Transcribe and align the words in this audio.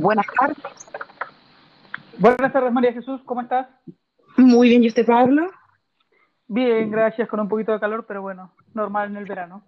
Buenas 0.00 0.26
tardes. 0.38 0.56
Buenas 2.18 2.52
tardes, 2.52 2.72
María 2.72 2.92
Jesús, 2.92 3.20
¿cómo 3.24 3.40
estás? 3.40 3.66
Muy 4.36 4.68
bien, 4.68 4.84
¿y 4.84 4.86
usted, 4.86 5.04
Pablo? 5.04 5.50
Bien, 6.46 6.88
gracias, 6.88 7.28
con 7.28 7.40
un 7.40 7.48
poquito 7.48 7.72
de 7.72 7.80
calor, 7.80 8.06
pero 8.06 8.22
bueno, 8.22 8.54
normal 8.74 9.10
en 9.10 9.16
el 9.16 9.24
verano. 9.24 9.64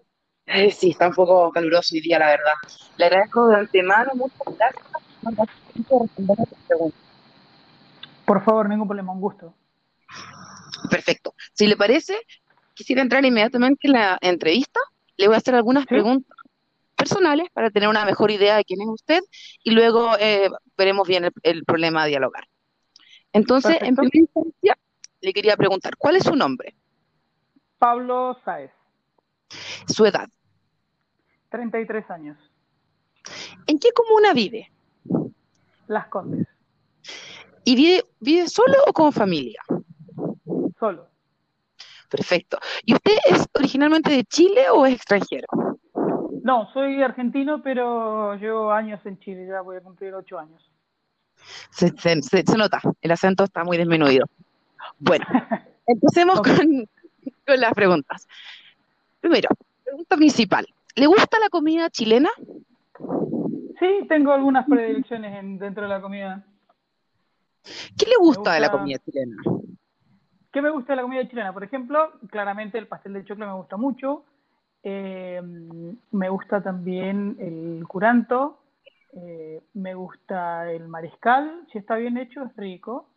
Eh, 0.47 0.71
sí, 0.71 0.91
está 0.91 1.09
un 1.09 1.15
poco 1.15 1.51
caluroso 1.51 1.97
hoy 1.97 2.01
día, 2.01 2.21
la 2.21 2.27
verdad. 2.27 2.53
Le 2.97 3.07
agradezco 3.07 3.49
de 3.49 3.57
antemano 3.57 4.13
muchas 4.15 4.57
gracias 4.57 4.87
por 5.89 6.03
responder 6.03 6.41
a 6.41 6.45
tus 6.45 6.59
preguntas. 6.69 7.01
Por 8.25 8.45
favor, 8.45 8.69
ningún 8.69 8.87
problema, 8.87 9.13
un 9.13 9.21
gusto. 9.21 9.53
Perfecto. 10.89 11.35
Si 11.55 11.67
le 11.67 11.77
parece, 11.77 12.15
quisiera 12.75 13.03
entrar 13.03 13.25
inmediatamente 13.25 13.89
en 13.89 13.95
la 13.95 14.17
entrevista. 14.21 14.79
Le 15.17 15.27
voy 15.27 15.35
a 15.35 15.39
hacer 15.39 15.57
algunas 15.57 15.83
¿Sí? 15.83 15.89
preguntas 15.89 16.40
personales 17.11 17.49
para 17.53 17.71
tener 17.71 17.89
una 17.89 18.05
mejor 18.05 18.31
idea 18.31 18.57
de 18.57 18.65
quién 18.65 18.81
es 18.81 18.89
usted 18.89 19.21
y 19.63 19.71
luego 19.73 20.13
eh, 20.19 20.49
veremos 20.77 21.07
bien 21.07 21.25
el, 21.25 21.33
el 21.43 21.65
problema 21.65 22.03
a 22.03 22.07
dialogar. 22.07 22.45
Entonces, 23.33 23.77
en 23.81 23.95
primera 23.97 24.19
instancia, 24.19 24.79
le 25.21 25.33
quería 25.33 25.57
preguntar, 25.57 25.97
¿cuál 25.97 26.17
es 26.17 26.25
su 26.25 26.35
nombre? 26.37 26.75
Pablo 27.79 28.37
Sáez, 28.45 28.71
Su 29.87 30.07
edad. 30.07 30.29
33 31.51 32.11
años, 32.11 32.39
¿En 33.67 33.79
qué 33.79 33.91
comuna 33.93 34.33
vive? 34.33 34.71
Las 35.89 36.07
Condes, 36.09 36.47
¿Y 37.65 37.75
vive, 37.77 38.05
vive 38.21 38.49
solo 38.49 38.77
o 38.87 38.93
con 38.93 39.13
familia? 39.13 39.63
solo. 40.79 41.09
Perfecto. 42.09 42.59
¿Y 42.85 42.95
usted 42.95 43.13
es 43.27 43.47
originalmente 43.55 44.11
de 44.11 44.25
Chile 44.25 44.69
o 44.71 44.85
es 44.87 44.95
extranjero? 44.95 45.47
No, 46.43 46.71
soy 46.73 47.03
argentino, 47.03 47.63
pero 47.63 48.35
llevo 48.37 48.73
años 48.73 49.01
en 49.05 49.19
Chile, 49.19 49.47
ya 49.47 49.61
voy 49.61 49.77
a 49.77 49.81
cumplir 49.81 50.15
8 50.15 50.39
años. 50.39 50.71
Se, 51.71 51.89
se- 51.97 52.23
se- 52.23 52.43
se 52.47 52.57
nota, 52.59 52.81
el 53.01 53.11
acento 53.11 53.45
está 53.45 53.65
muy 53.65 53.77
disminuido. 53.77 54.27
Bueno, 54.99 55.25
empecemos 55.87 56.41
con, 56.41 56.89
con 57.47 57.61
las 57.61 57.73
preguntas. 57.75 58.27
Primero, 59.21 59.49
pregunta 59.85 60.17
principal. 60.17 60.67
¿Le 60.97 61.07
gusta 61.07 61.39
la 61.39 61.49
comida 61.49 61.89
chilena? 61.91 62.31
Sí, 63.79 64.07
tengo 64.09 64.33
algunas 64.33 64.67
predilecciones 64.67 65.35
en- 65.39 65.59
dentro 65.59 65.83
de 65.85 65.89
la 65.89 66.01
comida. 66.01 66.45
¿Qué 67.99 68.07
le 68.07 68.17
gusta 68.19 68.55
de 68.55 68.61
la 68.61 68.71
comida 68.71 68.99
chilena? 68.99 69.37
¿Qué 70.53 70.61
me 70.63 70.71
gusta 70.71 70.93
de 70.93 70.97
la 70.97 71.03
comida 71.03 71.29
chilena? 71.29 71.53
Por 71.53 71.65
ejemplo, 71.65 72.13
claramente 72.31 72.77
el 72.79 72.89
pastel 72.89 73.13
de 73.15 73.25
choclo 73.25 73.47
me 73.47 73.55
gusta 73.55 73.77
mucho. 73.77 74.25
Eh, 74.83 75.41
me 76.13 76.29
gusta 76.29 76.63
también 76.63 77.37
el 77.41 77.87
curanto. 77.87 78.59
eh, 79.13 79.61
me 79.75 79.95
gusta 79.95 80.71
el 80.73 80.89
mariscal, 80.89 81.67
si 81.73 81.79
está 81.79 81.97
bien 81.97 82.17
hecho, 82.17 82.45
es 82.45 82.57
rico. 82.57 83.09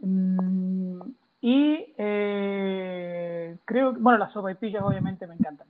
Mm, 0.00 1.00
y 1.40 1.94
eh, 1.98 3.56
creo 3.64 3.94
que, 3.94 4.00
bueno, 4.00 4.18
las 4.18 4.32
sopaipillas 4.32 4.82
obviamente 4.82 5.26
me 5.26 5.34
encantan. 5.34 5.68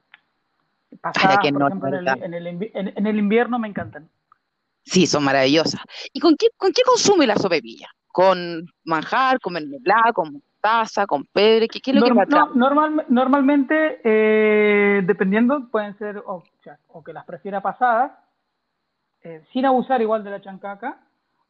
Pasadas, 1.00 1.50
por 1.52 1.62
no, 1.62 1.66
ejemplo, 1.68 1.88
en 1.88 1.94
el, 1.94 2.08
en, 2.22 2.34
el, 2.34 2.46
invi- 2.46 2.70
en- 2.74 2.92
en 2.96 3.06
el 3.06 3.18
invierno 3.18 3.58
me 3.58 3.68
encantan. 3.68 4.08
Sí, 4.84 5.06
son 5.06 5.24
maravillosas. 5.24 5.82
¿Y 6.12 6.20
con 6.20 6.36
qué, 6.36 6.46
con 6.56 6.72
qué 6.72 6.82
consume 6.82 7.26
la 7.26 7.36
sopepilla? 7.36 7.88
¿Con 8.16 8.64
manjar, 8.84 9.38
con 9.40 9.52
mermelada, 9.52 10.10
con 10.14 10.42
taza, 10.58 11.06
con 11.06 11.26
pebre? 11.26 11.68
¿Qué, 11.68 11.82
qué 11.82 11.90
es 11.90 11.96
lo 11.98 12.06
que 12.06 12.14
no, 12.14 12.54
normal- 12.54 13.04
normalmente, 13.10 14.00
eh, 14.04 15.02
dependiendo, 15.04 15.68
pueden 15.68 15.98
ser 15.98 16.22
o 16.24 16.42
que 17.04 17.12
las 17.12 17.26
prefiera 17.26 17.60
pasadas, 17.60 18.12
eh, 19.22 19.42
sin 19.52 19.66
abusar 19.66 20.00
igual 20.00 20.24
de 20.24 20.30
la 20.30 20.40
chancaca, 20.40 20.98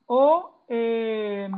o 0.06 0.64
eh, 0.69 1.48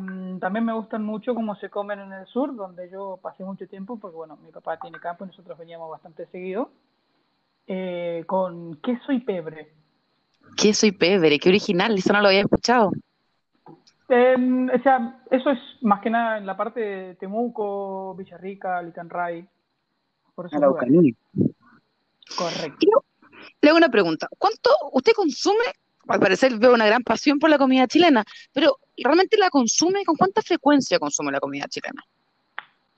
también 0.41 0.67
me 0.67 0.75
gustan 0.75 1.03
mucho 1.05 1.35
como 1.35 1.55
se 1.57 1.71
comen 1.71 2.01
en 2.01 2.13
el 2.13 2.27
sur, 2.27 2.55
donde 2.55 2.91
yo 2.91 3.19
pasé 3.23 3.45
mucho 3.45 3.67
tiempo, 3.67 3.99
porque 3.99 4.17
bueno, 4.19 4.37
mi 4.45 4.53
papá 4.53 4.79
tiene 4.79 5.01
campo 5.01 5.25
y 5.25 5.29
nosotros 5.29 5.57
veníamos 5.57 5.91
bastante 5.91 6.27
seguido, 6.27 6.71
eh, 7.67 8.25
con 8.27 8.77
queso 8.83 9.11
y 9.13 9.21
pebre. 9.21 9.73
Queso 10.55 10.87
y 10.87 10.93
pebre, 10.93 11.39
qué 11.39 11.49
original, 11.49 11.97
eso 11.97 12.13
no 12.13 12.21
lo 12.21 12.29
había 12.29 12.41
escuchado. 12.41 12.91
Eh, 14.09 14.69
o 14.75 14.83
sea, 14.83 15.21
eso 15.31 15.51
es 15.51 15.59
más 15.83 16.01
que 16.01 16.11
nada 16.11 16.39
en 16.39 16.47
la 16.47 16.57
parte 16.57 16.81
de 16.81 17.15
Temuco, 17.17 18.15
Villarrica, 18.15 18.81
Licanray, 18.83 19.47
por 20.35 20.51
lugares. 20.53 21.15
Correcto. 22.37 22.77
Quiero- 22.79 23.05
Le 23.61 23.69
hago 23.69 23.79
una 23.79 23.89
pregunta. 23.89 24.29
¿Cuánto 24.39 24.71
usted 24.93 25.13
consume? 25.13 25.65
Al 26.09 26.21
parecer 26.21 26.57
veo 26.59 26.73
una 26.73 26.87
gran 26.87 27.03
pasión 27.03 27.39
por 27.39 27.51
la 27.51 27.59
comida 27.59 27.87
chilena, 27.87 28.25
pero 28.53 28.79
¿realmente 28.97 29.37
la 29.37 29.51
consume? 29.51 30.05
¿Con 30.07 30.17
cuánta 30.17 30.41
frecuencia 30.43 30.99
consume 30.99 31.31
la 31.33 31.41
comida 31.41 31.67
chilena? 31.69 32.03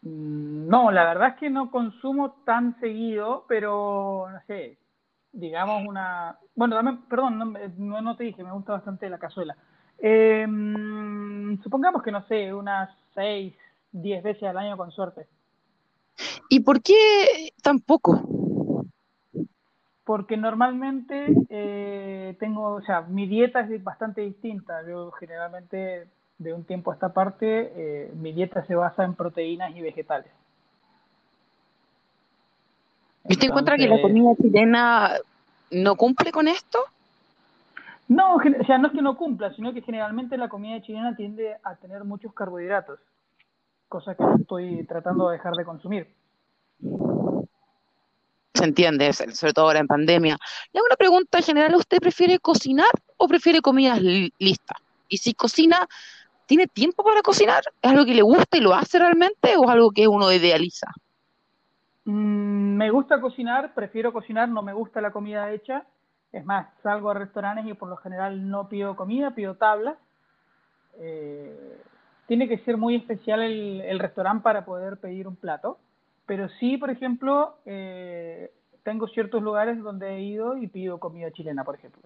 Mm, 0.03 0.69
No, 0.69 0.91
la 0.92 1.04
verdad 1.04 1.28
es 1.31 1.34
que 1.41 1.50
no 1.50 1.71
consumo 1.72 2.42
tan 2.44 2.78
seguido, 2.78 3.44
pero 3.48 4.27
no 4.31 4.38
sé, 4.47 4.78
digamos 5.32 5.87
una... 5.88 6.38
Bueno, 6.54 6.77
dame, 6.77 6.98
perdón, 7.09 7.38
no, 7.38 7.47
me- 7.47 7.69
no, 7.77 8.00
no 8.00 8.16
te 8.16 8.25
dije, 8.25 8.44
me 8.44 8.53
gusta 8.53 8.72
bastante 8.75 9.10
la 9.10 9.19
cazuela. 9.19 9.56
Eh, 10.03 10.47
mm, 10.47 11.62
supongamos 11.62 12.03
que, 12.03 12.11
no 12.11 12.27
sé, 12.27 12.53
unas 12.53 12.91
6, 13.15 13.55
10 13.93 14.22
veces 14.22 14.44
al 14.44 14.59
año 14.59 14.77
con 14.77 14.91
suerte, 14.91 15.27
¿Y 16.49 16.61
por 16.61 16.83
qué 16.83 17.53
tan 17.62 17.78
poco? 17.78 18.22
porque 20.10 20.37
normalmente 20.37 21.33
eh, 21.50 22.34
tengo, 22.41 22.75
o 22.75 22.83
sea, 22.83 23.03
mi 23.03 23.28
dieta 23.28 23.60
es 23.60 23.84
bastante 23.84 24.22
distinta. 24.22 24.83
Yo 24.84 25.12
generalmente, 25.12 26.09
de 26.37 26.53
un 26.53 26.65
tiempo 26.65 26.91
a 26.91 26.94
esta 26.94 27.12
parte, 27.12 27.72
eh, 27.77 28.12
mi 28.16 28.33
dieta 28.33 28.66
se 28.66 28.75
basa 28.75 29.05
en 29.05 29.15
proteínas 29.15 29.71
y 29.77 29.81
vegetales. 29.81 30.33
¿Y 33.28 33.34
usted 33.34 33.47
encuentra 33.47 33.77
que 33.77 33.87
la 33.87 34.03
comida 34.03 34.34
chilena 34.43 35.12
no 35.71 35.94
cumple 35.94 36.33
con 36.33 36.49
esto? 36.49 36.81
No, 38.10 38.34
o 38.34 38.65
sea, 38.66 38.76
no 38.76 38.88
es 38.88 38.93
que 38.93 39.03
no 39.03 39.16
cumpla, 39.16 39.54
sino 39.54 39.72
que 39.72 39.82
generalmente 39.82 40.37
la 40.37 40.48
comida 40.48 40.82
chilena 40.82 41.15
tiende 41.15 41.56
a 41.62 41.76
tener 41.76 42.03
muchos 42.03 42.34
carbohidratos, 42.34 42.98
cosa 43.88 44.16
que 44.16 44.25
estoy 44.41 44.84
tratando 44.84 45.28
de 45.28 45.37
dejar 45.37 45.54
de 45.54 45.65
consumir. 45.65 46.12
Se 48.53 48.65
entiende, 48.65 49.12
sobre 49.12 49.53
todo 49.53 49.66
ahora 49.66 49.78
en 49.78 49.87
pandemia. 49.87 50.37
Le 50.72 50.78
hago 50.81 50.87
una 50.87 50.97
pregunta 50.97 51.38
en 51.38 51.44
general, 51.44 51.76
¿usted 51.76 51.98
prefiere 52.00 52.41
cocinar 52.41 52.91
o 53.16 53.28
prefiere 53.28 53.60
comidas 53.60 54.03
li- 54.03 54.34
listas? 54.41 54.78
Y 55.09 55.19
si 55.19 55.32
cocina, 55.32 55.87
¿tiene 56.47 56.66
tiempo 56.66 57.04
para 57.04 57.22
cocinar? 57.22 57.62
¿Es 57.81 57.91
algo 57.92 58.04
que 58.04 58.15
le 58.16 58.22
gusta 58.22 58.56
y 58.56 58.60
lo 58.60 58.75
hace 58.75 58.98
realmente 58.98 59.56
o 59.56 59.66
es 59.66 59.71
algo 59.71 59.92
que 59.92 60.09
uno 60.09 60.32
idealiza? 60.32 60.88
Mm, 62.06 62.75
me 62.77 62.91
gusta 62.91 63.21
cocinar, 63.21 63.72
prefiero 63.72 64.12
cocinar, 64.12 64.48
no 64.48 64.62
me 64.62 64.72
gusta 64.72 65.00
la 65.00 65.12
comida 65.12 65.53
hecha. 65.53 65.87
Es 66.32 66.44
más, 66.44 66.68
salgo 66.82 67.10
a 67.10 67.14
restaurantes 67.14 67.66
y 67.66 67.74
por 67.74 67.88
lo 67.88 67.96
general 67.96 68.48
no 68.48 68.68
pido 68.68 68.96
comida, 68.96 69.34
pido 69.34 69.56
tablas. 69.56 69.96
Eh, 70.98 71.78
tiene 72.26 72.48
que 72.48 72.58
ser 72.58 72.76
muy 72.76 72.94
especial 72.94 73.42
el, 73.42 73.98
restaurante 73.98 74.44
para 74.44 74.64
poder 74.64 74.98
pedir 74.98 75.26
un 75.26 75.36
plato. 75.36 75.78
Pero 76.26 76.48
sí, 76.60 76.76
por 76.76 76.91
ejemplo, 76.91 77.56
eh, 77.66 78.52
tengo 78.84 79.08
ciertos 79.08 79.42
lugares 79.42 79.82
donde 79.82 80.16
he 80.16 80.22
ido 80.22 80.56
y 80.56 80.68
pido 80.68 81.00
comida 81.00 81.32
chilena, 81.32 81.64
por 81.64 81.74
ejemplo. 81.74 82.02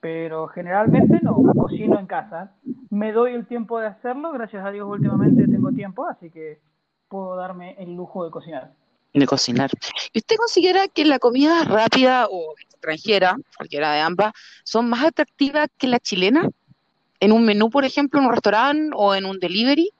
Pero 0.00 0.48
generalmente 0.48 1.20
no, 1.22 1.36
cocino 1.54 1.98
en 1.98 2.06
casa. 2.06 2.52
Me 2.90 3.12
doy 3.12 3.34
el 3.34 3.46
tiempo 3.46 3.78
de 3.78 3.88
hacerlo, 3.88 4.32
gracias 4.32 4.64
a 4.64 4.70
Dios 4.70 4.88
últimamente 4.88 5.46
tengo 5.46 5.70
tiempo, 5.72 6.06
así 6.06 6.30
que 6.30 6.58
puedo 7.08 7.36
darme 7.36 7.76
el 7.78 7.94
lujo 7.94 8.24
de 8.24 8.30
cocinar. 8.30 8.72
de 9.12 9.26
cocinar. 9.26 9.70
¿Y 10.12 10.18
usted 10.18 10.36
considera 10.36 10.88
que 10.88 11.04
la 11.04 11.18
comida 11.18 11.64
rápida 11.64 12.26
o 12.30 12.54
extranjera, 12.92 13.36
cualquiera 13.56 13.92
de 13.92 14.00
ambas, 14.00 14.32
son 14.64 14.88
más 14.88 15.04
atractivas 15.04 15.68
que 15.78 15.86
la 15.86 15.98
chilena? 15.98 16.48
¿En 17.20 17.32
un 17.32 17.44
menú, 17.44 17.70
por 17.70 17.84
ejemplo, 17.84 18.20
en 18.20 18.26
un 18.26 18.32
restaurante 18.32 18.90
o 18.94 19.14
en 19.14 19.24
un 19.24 19.38
delivery? 19.38 19.90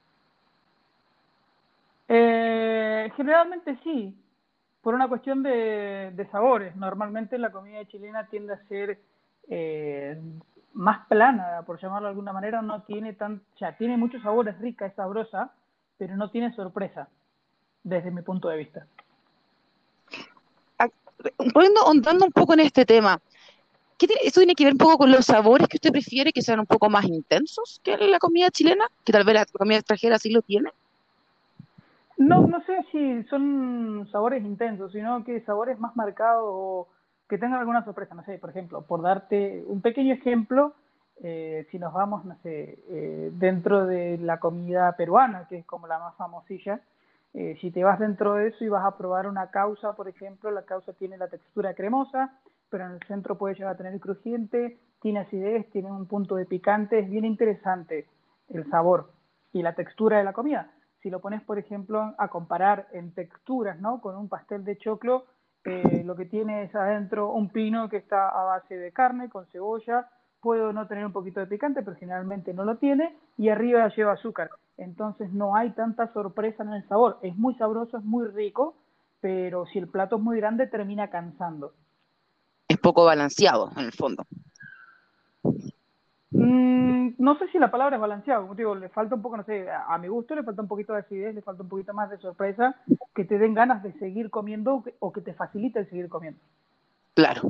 Eh, 2.07 3.11
generalmente 3.15 3.77
sí, 3.83 4.15
por 4.81 4.93
una 4.93 5.07
cuestión 5.07 5.43
de, 5.43 6.11
de 6.13 6.27
sabores. 6.31 6.75
Normalmente 6.75 7.37
la 7.37 7.51
comida 7.51 7.85
chilena 7.85 8.27
tiende 8.27 8.53
a 8.53 8.67
ser 8.67 8.99
eh, 9.49 10.19
más 10.73 11.07
plana, 11.07 11.63
por 11.65 11.81
llamarlo 11.81 12.07
de 12.07 12.11
alguna 12.11 12.33
manera, 12.33 12.61
no 12.61 12.83
tiene 12.83 13.13
tan, 13.13 13.41
o 13.55 13.57
sea, 13.57 13.75
tiene 13.77 13.97
muchos 13.97 14.21
sabores, 14.21 14.57
rica, 14.59 14.85
es 14.85 14.93
sabrosa, 14.93 15.51
pero 15.97 16.15
no 16.15 16.29
tiene 16.29 16.53
sorpresa, 16.53 17.09
desde 17.83 18.11
mi 18.11 18.21
punto 18.21 18.47
de 18.47 18.57
vista. 18.57 18.85
Poniendo, 21.53 21.81
ahondando 21.81 22.25
un 22.25 22.31
poco 22.31 22.53
en 22.53 22.61
este 22.61 22.85
tema, 22.85 23.19
¿qué 23.97 24.07
tiene- 24.07 24.21
¿esto 24.23 24.39
tiene 24.39 24.55
que 24.55 24.65
ver 24.65 24.73
un 24.73 24.77
poco 24.79 24.97
con 24.99 25.11
los 25.11 25.25
sabores 25.25 25.67
que 25.67 25.77
usted 25.77 25.91
prefiere 25.91 26.31
que 26.31 26.41
sean 26.41 26.59
un 26.59 26.65
poco 26.65 26.89
más 26.89 27.05
intensos 27.05 27.81
que 27.83 27.97
la 27.97 28.19
comida 28.19 28.49
chilena? 28.51 28.85
Que 29.03 29.11
tal 29.11 29.23
vez 29.23 29.35
la 29.35 29.45
comida 29.45 29.77
extranjera 29.77 30.19
sí 30.19 30.29
lo 30.31 30.41
tiene. 30.41 30.71
No, 32.17 32.41
no 32.47 32.63
sé 32.65 32.85
si 32.91 33.23
son 33.29 34.07
sabores 34.11 34.43
intensos, 34.43 34.91
sino 34.91 35.23
que 35.23 35.41
sabores 35.41 35.79
más 35.79 35.95
marcados 35.95 36.43
o 36.45 36.87
que 37.29 37.37
tengan 37.37 37.59
alguna 37.59 37.83
sorpresa. 37.85 38.15
No 38.15 38.23
sé, 38.23 38.39
por 38.39 38.49
ejemplo, 38.49 38.81
por 38.81 39.01
darte 39.01 39.63
un 39.67 39.81
pequeño 39.81 40.13
ejemplo, 40.13 40.73
Eh, 41.23 41.65
si 41.71 41.79
nos 41.79 41.93
vamos, 41.93 42.25
no 42.25 42.37
sé, 42.43 42.77
eh, 42.89 43.31
dentro 43.33 43.87
de 43.87 44.19
la 44.19 44.37
comida 44.39 44.95
peruana, 44.95 45.47
que 45.49 45.57
es 45.57 45.65
como 45.65 45.87
la 45.87 45.97
más 45.97 46.15
famosilla, 46.15 46.79
eh, 47.39 47.55
si 47.61 47.69
te 47.69 47.83
vas 47.83 47.99
dentro 47.99 48.33
de 48.33 48.47
eso 48.47 48.65
y 48.65 48.67
vas 48.67 48.83
a 48.83 48.97
probar 48.97 49.27
una 49.27 49.51
causa, 49.51 49.93
por 49.93 50.07
ejemplo, 50.09 50.49
la 50.49 50.63
causa 50.63 50.93
tiene 50.93 51.17
la 51.17 51.27
textura 51.27 51.75
cremosa, 51.75 52.33
pero 52.67 52.87
en 52.87 52.93
el 52.93 52.99
centro 53.07 53.37
puede 53.37 53.53
llegar 53.53 53.73
a 53.73 53.77
tener 53.77 53.99
crujiente, 53.99 54.79
tiene 55.03 55.19
acidez, 55.19 55.69
tiene 55.69 55.91
un 55.91 56.07
punto 56.07 56.35
de 56.35 56.47
picante, 56.47 56.97
es 56.97 57.07
bien 57.07 57.25
interesante 57.25 58.07
el 58.49 58.67
sabor 58.71 59.11
y 59.53 59.61
la 59.61 59.75
textura 59.75 60.17
de 60.17 60.23
la 60.23 60.33
comida. 60.33 60.71
Si 61.03 61.11
lo 61.11 61.19
pones, 61.19 61.43
por 61.43 61.59
ejemplo, 61.59 62.15
a 62.17 62.27
comparar 62.27 62.87
en 62.91 63.13
texturas, 63.13 63.79
¿no? 63.79 64.01
Con 64.01 64.15
un 64.17 64.29
pastel 64.29 64.63
de 64.63 64.79
choclo, 64.79 65.25
eh, 65.63 66.01
lo 66.03 66.15
que 66.15 66.25
tiene 66.25 66.63
es 66.63 66.73
adentro 66.73 67.31
un 67.31 67.49
pino 67.49 67.87
que 67.87 67.97
está 67.97 68.29
a 68.29 68.45
base 68.45 68.75
de 68.75 68.91
carne 68.91 69.29
con 69.29 69.45
cebolla, 69.51 70.09
puedo 70.41 70.73
no 70.73 70.87
tener 70.87 71.05
un 71.05 71.13
poquito 71.13 71.39
de 71.39 71.45
picante, 71.45 71.83
pero 71.83 71.97
generalmente 71.97 72.51
no 72.51 72.65
lo 72.65 72.77
tiene, 72.77 73.15
y 73.37 73.49
arriba 73.49 73.87
lleva 73.89 74.13
azúcar. 74.13 74.49
Entonces 74.77 75.31
no 75.33 75.55
hay 75.55 75.71
tanta 75.71 76.11
sorpresa 76.13 76.63
en 76.63 76.73
el 76.73 76.87
sabor. 76.87 77.19
Es 77.21 77.35
muy 77.35 77.55
sabroso, 77.55 77.97
es 77.97 78.03
muy 78.03 78.27
rico, 78.27 78.75
pero 79.21 79.65
si 79.67 79.79
el 79.79 79.87
plato 79.87 80.17
es 80.17 80.21
muy 80.21 80.37
grande 80.37 80.67
termina 80.67 81.09
cansando. 81.09 81.73
Es 82.67 82.77
poco 82.77 83.05
balanceado 83.05 83.71
en 83.75 83.85
el 83.85 83.91
fondo. 83.91 84.25
Mm, 86.31 87.15
no 87.17 87.37
sé 87.39 87.47
si 87.49 87.57
la 87.57 87.71
palabra 87.71 87.95
es 87.95 88.01
balanceado, 88.01 88.43
como 88.43 88.55
digo, 88.55 88.75
le 88.75 88.89
falta 88.89 89.15
un 89.15 89.21
poco, 89.21 89.37
no 89.37 89.43
sé, 89.43 89.67
a 89.69 89.97
mi 89.97 90.07
gusto 90.07 90.35
le 90.35 90.43
falta 90.43 90.61
un 90.61 90.67
poquito 90.67 90.93
de 90.93 90.99
acidez, 90.99 91.33
le 91.33 91.41
falta 91.41 91.63
un 91.63 91.69
poquito 91.69 91.93
más 91.93 92.09
de 92.09 92.17
sorpresa, 92.17 92.75
que 93.15 93.23
te 93.23 93.37
den 93.37 93.53
ganas 93.53 93.81
de 93.81 93.93
seguir 93.93 94.29
comiendo 94.29 94.83
o 94.99 95.11
que 95.11 95.21
te 95.21 95.33
facilite 95.33 95.79
el 95.79 95.89
seguir 95.89 96.09
comiendo. 96.09 96.39
Claro. 97.13 97.41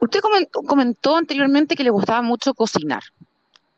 Usted 0.00 0.20
comentó, 0.66 1.16
anteriormente 1.16 1.76
que 1.76 1.84
le 1.84 1.90
gustaba 1.90 2.22
mucho 2.22 2.54
cocinar 2.54 3.02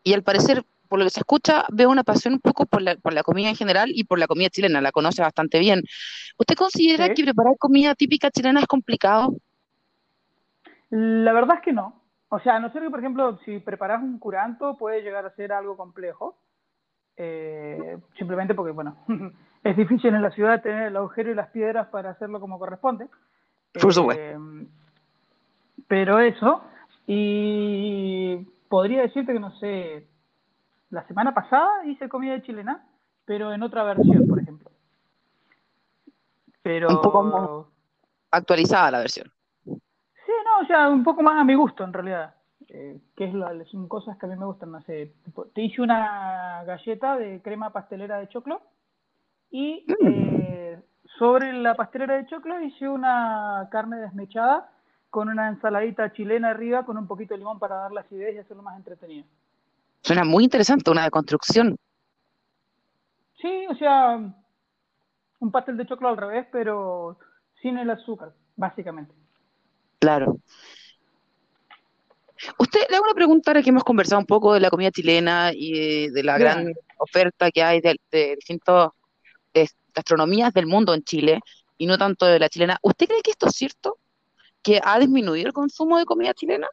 y 0.03 0.13
al 0.13 0.23
parecer, 0.23 0.65
por 0.89 0.99
lo 0.99 1.05
que 1.05 1.11
se 1.11 1.21
escucha, 1.21 1.65
veo 1.73 1.91
una 1.91 2.05
pasión 2.05 2.35
un 2.35 2.41
poco 2.41 2.67
por 2.67 2.83
la, 2.83 2.97
por 2.97 3.13
la 3.13 3.23
comida 3.23 3.49
en 3.49 3.57
general 3.57 3.91
y 3.93 4.05
por 4.05 4.19
la 4.19 4.27
comida 4.27 4.51
chilena, 4.51 4.81
la 4.81 4.93
conoce 4.93 5.23
bastante 5.23 5.59
bien. 5.59 5.83
¿Usted 6.39 6.55
considera 6.55 7.13
que 7.13 7.25
preparar 7.25 7.55
comida 7.59 7.95
típica 7.95 8.31
chilena 8.31 8.61
es 8.61 8.67
complicado? 8.67 9.35
La 10.91 11.33
verdad 11.33 11.57
es 11.57 11.63
que 11.63 11.73
no. 11.73 12.01
O 12.29 12.41
sea, 12.41 12.57
a 12.57 12.61
no 12.61 12.73
ser 12.73 12.83
que, 12.83 12.91
por 12.91 12.99
ejemplo, 12.99 13.39
si 13.45 13.59
preparas 13.61 14.03
un 14.03 14.19
curanto 14.19 14.77
puede 14.77 15.03
llegar 15.03 15.25
a 15.25 15.35
ser 15.35 15.53
algo 15.53 15.77
complejo, 15.77 16.37
eh, 17.17 17.99
simplemente 18.19 18.55
porque, 18.55 18.73
bueno, 18.73 18.97
es 19.65 19.77
difícil 19.77 20.15
en 20.15 20.23
la 20.23 20.31
ciudad 20.31 20.63
tener 20.63 20.89
el 20.89 20.97
agujero 20.97 21.31
y 21.31 21.35
las 21.35 21.51
piedras 21.51 21.89
para 21.89 22.11
hacerlo 22.11 22.41
como 22.41 22.59
corresponde. 22.59 23.09
Por 23.73 23.93
supuesto. 23.93 24.23
Eh, 24.23 24.67
pero 25.87 26.19
eso, 26.19 26.63
y 27.07 28.37
podría 28.69 29.03
decirte 29.03 29.33
que, 29.33 29.41
no 29.41 29.53
sé, 29.59 30.07
la 30.95 31.07
semana 31.07 31.35
pasada 31.35 31.85
hice 31.87 32.09
comida 32.09 32.41
chilena, 32.41 32.87
pero 33.25 33.53
en 33.53 33.63
otra 33.63 33.83
versión, 33.83 34.27
por 34.29 34.39
ejemplo. 34.39 34.71
Pero... 36.63 36.89
Un 36.89 37.03
poco 37.03 37.23
más 37.25 37.67
actualizada 38.31 38.93
la 38.93 38.99
versión. 39.01 39.31
Sí, 39.65 40.33
no, 40.45 40.63
o 40.63 40.67
sea, 40.67 40.89
un 40.89 41.05
poco 41.05 41.23
más 41.23 41.41
a 41.41 41.45
mi 41.45 41.55
gusto 41.55 41.85
en 41.85 41.93
realidad. 41.93 42.35
Eh, 42.69 42.99
que 43.17 43.25
es 43.25 43.35
la, 43.35 43.53
son 43.67 43.89
cosas 43.89 44.17
que 44.17 44.27
a 44.27 44.29
mí 44.29 44.37
me 44.37 44.47
gustan, 44.47 44.73
no 44.73 44.81
sé. 44.83 45.13
Te 45.53 45.63
hice 45.63 45.83
una 45.83 46.65
galleta 46.65 47.17
de 47.17 47.43
crema 47.43 47.71
pastelera 47.71 48.19
de 48.19 48.29
choclo 48.29 48.63
y 49.51 49.85
mm. 49.87 50.07
eh, 50.07 50.83
sobre 51.19 51.53
la 51.53 51.75
pastelera 51.75 52.17
de 52.17 52.27
choclo 52.27 52.61
hice 52.61 52.89
una 52.89 53.69
carne 53.71 53.99
desmechada 53.99 54.71
con 55.11 55.29
una 55.29 55.49
ensaladita 55.49 56.13
chilena 56.13 56.51
arriba 56.51 56.85
con 56.85 56.97
un 56.97 57.07
poquito 57.07 57.35
de 57.35 57.39
limón 57.39 57.59
para 57.59 57.77
dar 57.77 57.93
la 57.93 58.01
acidez 58.01 58.35
y 58.35 58.39
hacerlo 58.39 58.63
más 58.63 58.77
entretenido. 58.77 59.27
Suena 60.05 60.25
muy 60.25 60.45
interesante, 60.45 60.91
una 60.91 61.05
deconstrucción. 61.05 61.77
Sí, 63.41 63.67
o 63.69 63.75
sea, 63.75 64.17
un 65.41 65.51
pastel 65.51 65.77
de 65.77 65.87
choclo 65.87 66.09
al 66.09 66.17
revés, 66.17 66.47
pero 66.53 67.19
sin 67.61 67.79
el 67.79 67.91
azúcar, 67.91 68.33
básicamente. 68.55 69.13
Claro. 69.99 70.37
Usted 72.59 72.81
le 72.91 72.97
hago 72.97 73.05
una 73.07 73.15
pregunta 73.15 73.51
ahora 73.51 73.63
que 73.63 73.71
hemos 73.71 73.85
conversado 73.85 74.21
un 74.21 74.27
poco 74.27 74.53
de 74.55 74.61
la 74.61 74.71
comida 74.71 74.91
chilena 74.91 75.51
y 75.53 76.11
de, 76.11 76.23
la 76.23 76.37
gran 76.37 76.73
oferta 76.99 77.51
que 77.51 77.63
hay 77.63 77.81
de, 77.81 77.97
de 78.11 78.37
distintas 78.37 78.91
gastronomías 79.95 80.53
del 80.53 80.67
mundo 80.67 80.93
en 80.93 81.03
Chile 81.03 81.41
y 81.79 81.87
no 81.87 81.97
tanto 81.97 82.27
de 82.27 82.39
la 82.39 82.49
chilena. 82.49 82.79
¿Usted 82.83 83.07
cree 83.07 83.23
que 83.23 83.31
esto 83.31 83.47
es 83.47 83.55
cierto? 83.55 83.99
que 84.65 84.81
ha 84.83 84.99
disminuido 84.99 85.47
el 85.47 85.53
consumo 85.53 85.99
de 85.99 86.07
comida 86.07 86.35
chilena? 86.35 86.67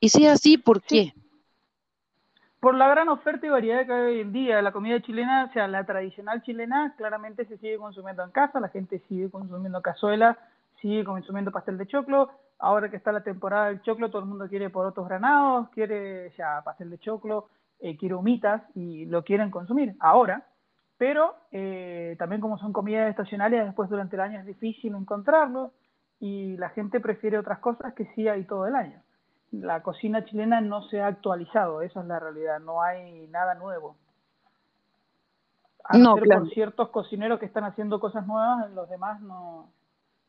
Y 0.00 0.08
si 0.08 0.24
es 0.24 0.32
así, 0.32 0.56
¿por 0.56 0.82
qué? 0.82 1.12
Por 2.62 2.76
la 2.76 2.86
gran 2.86 3.08
oferta 3.08 3.44
y 3.44 3.50
variedad 3.50 3.84
que 3.84 3.92
hay 3.92 4.02
hoy 4.02 4.20
en 4.20 4.32
día. 4.32 4.62
La 4.62 4.70
comida 4.70 5.00
chilena, 5.00 5.46
o 5.50 5.52
sea, 5.52 5.66
la 5.66 5.84
tradicional 5.84 6.42
chilena, 6.42 6.94
claramente 6.96 7.44
se 7.46 7.58
sigue 7.58 7.76
consumiendo 7.76 8.22
en 8.22 8.30
casa, 8.30 8.60
la 8.60 8.68
gente 8.68 9.02
sigue 9.08 9.28
consumiendo 9.32 9.82
cazuela, 9.82 10.38
sigue 10.80 11.02
consumiendo 11.02 11.50
pastel 11.50 11.76
de 11.76 11.88
choclo. 11.88 12.30
Ahora 12.60 12.88
que 12.88 12.96
está 12.96 13.10
la 13.10 13.24
temporada 13.24 13.66
del 13.66 13.82
choclo, 13.82 14.10
todo 14.10 14.22
el 14.22 14.28
mundo 14.28 14.48
quiere 14.48 14.70
porotos 14.70 15.08
granados, 15.08 15.70
quiere 15.70 16.30
ya 16.38 16.62
pastel 16.64 16.90
de 16.90 16.98
choclo, 16.98 17.48
eh, 17.80 17.96
quiere 17.96 18.14
humitas 18.14 18.62
y 18.76 19.06
lo 19.06 19.24
quieren 19.24 19.50
consumir 19.50 19.96
ahora. 19.98 20.46
Pero 20.98 21.34
eh, 21.50 22.14
también 22.16 22.40
como 22.40 22.58
son 22.58 22.72
comidas 22.72 23.10
estacionales, 23.10 23.64
después 23.64 23.90
durante 23.90 24.14
el 24.14 24.22
año 24.22 24.38
es 24.38 24.46
difícil 24.46 24.94
encontrarlos 24.94 25.72
y 26.20 26.56
la 26.58 26.68
gente 26.68 27.00
prefiere 27.00 27.38
otras 27.38 27.58
cosas 27.58 27.92
que 27.94 28.06
sí 28.14 28.28
hay 28.28 28.44
todo 28.44 28.68
el 28.68 28.76
año. 28.76 29.02
La 29.52 29.82
cocina 29.82 30.24
chilena 30.24 30.60
no 30.60 30.82
se 30.88 31.00
ha 31.00 31.06
actualizado, 31.06 31.82
esa 31.82 32.00
es 32.00 32.06
la 32.06 32.18
realidad, 32.18 32.58
no 32.60 32.82
hay 32.82 33.26
nada 33.28 33.54
nuevo. 33.54 33.96
A 35.84 35.98
no, 35.98 36.14
ser 36.14 36.24
por 36.24 36.50
ciertos 36.50 36.88
cocineros 36.88 37.38
que 37.38 37.46
están 37.46 37.64
haciendo 37.64 38.00
cosas 38.00 38.26
nuevas, 38.26 38.70
los 38.70 38.88
demás 38.88 39.20
no 39.20 39.68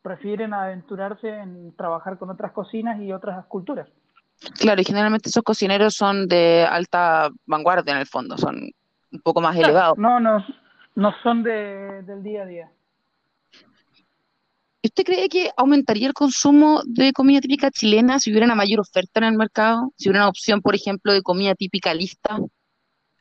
prefieren 0.01 0.53
aventurarse 0.53 1.29
en 1.29 1.73
trabajar 1.75 2.17
con 2.17 2.29
otras 2.29 2.51
cocinas 2.51 2.99
y 2.99 3.13
otras 3.13 3.45
culturas. 3.45 3.87
Claro, 4.59 4.81
y 4.81 4.83
generalmente 4.83 5.29
esos 5.29 5.43
cocineros 5.43 5.93
son 5.93 6.27
de 6.27 6.67
alta 6.69 7.29
vanguardia 7.45 7.93
en 7.93 7.99
el 7.99 8.07
fondo, 8.07 8.37
son 8.37 8.71
un 9.11 9.19
poco 9.21 9.39
más 9.39 9.55
elevados. 9.55 9.97
No, 9.97 10.19
no, 10.19 10.43
no 10.95 11.13
son 11.23 11.43
de, 11.43 12.03
del 12.03 12.23
día 12.23 12.43
a 12.43 12.45
día. 12.45 12.71
¿Usted 14.85 15.05
cree 15.05 15.29
que 15.29 15.49
aumentaría 15.55 16.07
el 16.07 16.13
consumo 16.13 16.81
de 16.85 17.13
comida 17.13 17.39
típica 17.39 17.71
chilena 17.71 18.19
si 18.19 18.31
hubiera 18.31 18.45
una 18.45 18.55
mayor 18.55 18.81
oferta 18.81 19.21
en 19.21 19.23
el 19.23 19.37
mercado? 19.37 19.93
Si 19.95 20.09
hubiera 20.09 20.25
una 20.25 20.29
opción, 20.29 20.61
por 20.61 20.75
ejemplo, 20.75 21.13
de 21.13 21.21
comida 21.21 21.55
típica 21.55 21.93
lista. 21.93 22.37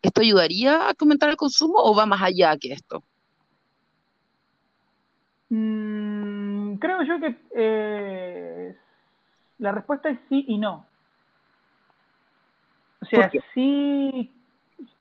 ¿Esto 0.02 0.22
ayudaría 0.22 0.88
a 0.88 0.92
aumentar 0.98 1.30
el 1.30 1.36
consumo 1.36 1.74
o 1.76 1.94
va 1.94 2.04
más 2.04 2.20
allá 2.20 2.56
que 2.58 2.72
esto? 2.72 3.04
Mm, 5.50 6.74
creo 6.78 7.02
yo 7.04 7.20
que 7.20 7.36
eh, 7.54 8.76
la 9.58 9.70
respuesta 9.70 10.10
es 10.10 10.18
sí 10.28 10.44
y 10.48 10.58
no. 10.58 10.84
O 13.02 13.04
sea, 13.04 13.30
sí, 13.54 14.32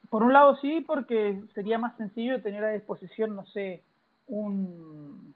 por 0.10 0.22
un 0.22 0.34
lado 0.34 0.58
sí, 0.58 0.82
porque 0.86 1.42
sería 1.56 1.80
más 1.80 1.98
sencillo 1.98 2.40
tener 2.44 2.64
a 2.64 2.74
disposición, 2.74 3.36
no 3.36 3.48
sé, 3.48 3.82
un 4.28 5.31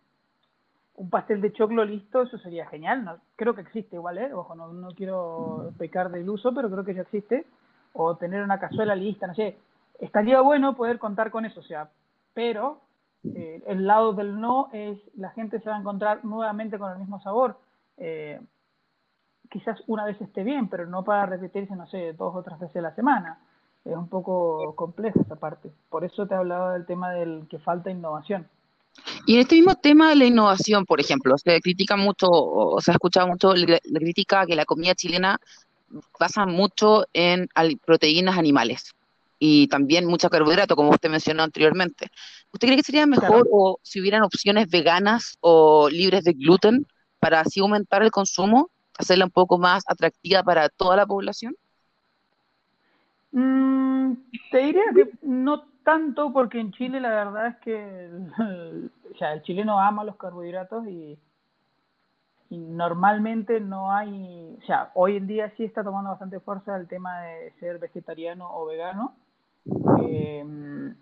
un 0.97 1.09
pastel 1.09 1.41
de 1.41 1.51
choclo 1.51 1.83
listo, 1.83 2.21
eso 2.21 2.37
sería 2.37 2.67
genial. 2.67 3.03
No, 3.03 3.17
creo 3.35 3.53
que 3.53 3.61
existe 3.61 3.95
igual, 3.95 4.17
¿eh? 4.17 4.33
Ojo, 4.33 4.55
no, 4.55 4.71
no 4.73 4.89
quiero 4.89 5.71
pecar 5.77 6.09
del 6.09 6.29
uso, 6.29 6.53
pero 6.53 6.69
creo 6.69 6.83
que 6.83 6.93
ya 6.93 7.01
existe. 7.01 7.45
O 7.93 8.15
tener 8.15 8.43
una 8.43 8.59
cazuela 8.59 8.95
lista, 8.95 9.27
no 9.27 9.35
sé. 9.35 9.57
Estaría 9.99 10.41
bueno 10.41 10.75
poder 10.75 10.99
contar 10.99 11.31
con 11.31 11.45
eso, 11.45 11.61
o 11.61 11.63
sea, 11.63 11.89
pero 12.33 12.81
eh, 13.23 13.63
el 13.65 13.87
lado 13.87 14.13
del 14.13 14.39
no 14.39 14.69
es 14.73 14.99
la 15.15 15.29
gente 15.31 15.59
se 15.59 15.69
va 15.69 15.77
a 15.77 15.79
encontrar 15.79 16.23
nuevamente 16.25 16.77
con 16.77 16.91
el 16.91 16.99
mismo 16.99 17.21
sabor. 17.21 17.57
Eh, 17.97 18.39
quizás 19.49 19.81
una 19.87 20.05
vez 20.05 20.19
esté 20.21 20.43
bien, 20.43 20.67
pero 20.67 20.85
no 20.85 21.03
para 21.03 21.25
repetirse, 21.25 21.75
no 21.75 21.87
sé, 21.87 22.13
dos 22.13 22.35
o 22.35 22.43
tres 22.43 22.59
veces 22.59 22.77
a 22.77 22.81
la 22.81 22.95
semana. 22.95 23.39
Es 23.85 23.95
un 23.95 24.09
poco 24.09 24.75
compleja 24.75 25.19
esa 25.21 25.35
parte. 25.35 25.71
Por 25.89 26.03
eso 26.03 26.27
te 26.27 26.35
hablaba 26.35 26.73
del 26.73 26.85
tema 26.85 27.11
del 27.11 27.47
que 27.49 27.59
falta 27.59 27.91
innovación. 27.91 28.47
Y 29.25 29.35
en 29.35 29.41
este 29.41 29.55
mismo 29.55 29.75
tema 29.75 30.09
de 30.09 30.15
la 30.15 30.25
innovación, 30.25 30.85
por 30.85 30.99
ejemplo, 30.99 31.37
se 31.37 31.59
critica 31.61 31.95
mucho, 31.95 32.27
o 32.29 32.81
se 32.81 32.91
ha 32.91 32.93
escuchado 32.93 33.27
mucho 33.27 33.53
la, 33.55 33.79
crítica 33.79 34.45
que 34.45 34.55
la 34.55 34.65
comida 34.65 34.95
chilena 34.95 35.39
basa 36.19 36.45
mucho 36.45 37.05
en 37.13 37.47
proteínas 37.85 38.37
animales 38.37 38.93
y 39.39 39.67
también 39.67 40.05
mucho 40.05 40.29
carbohidrato, 40.29 40.75
como 40.75 40.91
usted 40.91 41.09
mencionó 41.09 41.43
anteriormente. 41.43 42.09
¿Usted 42.51 42.67
cree 42.67 42.77
que 42.77 42.83
sería 42.83 43.05
mejor 43.05 43.47
o 43.51 43.79
si 43.83 43.99
hubieran 43.99 44.23
opciones 44.23 44.69
veganas 44.69 45.37
o 45.41 45.89
libres 45.89 46.23
de 46.23 46.33
gluten 46.33 46.87
para 47.19 47.41
así 47.41 47.59
aumentar 47.59 48.01
el 48.03 48.11
consumo, 48.11 48.69
hacerla 48.97 49.25
un 49.25 49.31
poco 49.31 49.57
más 49.57 49.83
atractiva 49.87 50.43
para 50.43 50.69
toda 50.69 50.95
la 50.95 51.05
población? 51.05 51.55
Mm, 53.37 54.13
te 54.49 54.57
diría 54.59 54.83
que 54.93 55.09
no 55.21 55.63
tanto 55.83 56.31
porque 56.31 56.57
en 56.57 56.71
Chile 56.71 57.01
la 57.01 57.09
verdad 57.09 57.47
es 57.47 57.57
que 57.57 58.09
el, 59.19 59.41
chileno 59.43 59.77
ama 59.77 60.05
los 60.05 60.15
carbohidratos 60.15 60.87
y 60.87 61.19
y 62.49 62.57
normalmente 62.57 63.59
no 63.59 63.91
hay, 63.91 64.55
o 64.61 64.65
sea, 64.67 64.91
hoy 64.93 65.17
en 65.17 65.25
día 65.27 65.51
sí 65.57 65.65
está 65.65 65.83
tomando 65.83 66.11
bastante 66.11 66.39
fuerza 66.39 66.77
el 66.77 66.87
tema 66.87 67.21
de 67.21 67.51
ser 67.59 67.79
vegetariano 67.79 68.47
o 68.55 68.67
vegano, 68.67 69.15
eh, 70.03 70.93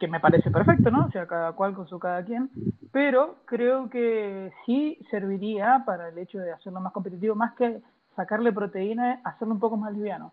que 0.00 0.08
me 0.08 0.18
parece 0.18 0.50
perfecto, 0.50 0.90
¿no? 0.90 1.06
O 1.06 1.10
sea, 1.12 1.28
cada 1.28 1.52
cual 1.52 1.74
con 1.74 1.86
su 1.86 2.00
cada 2.00 2.24
quien, 2.24 2.50
pero 2.90 3.36
creo 3.44 3.88
que 3.88 4.52
sí 4.66 4.98
serviría 5.10 5.84
para 5.86 6.08
el 6.08 6.18
hecho 6.18 6.40
de 6.40 6.52
hacerlo 6.52 6.80
más 6.80 6.92
competitivo, 6.92 7.36
más 7.36 7.54
que 7.54 7.80
sacarle 8.16 8.52
proteína, 8.52 9.20
hacerlo 9.22 9.54
un 9.54 9.60
poco 9.60 9.76
más 9.76 9.92
liviano. 9.92 10.32